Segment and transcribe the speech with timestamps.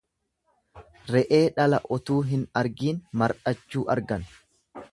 [1.15, 4.27] Re'ee dhala otuu hin argiin mar'achuu argan.